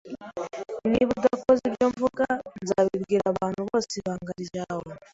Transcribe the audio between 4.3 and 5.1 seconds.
ryawe.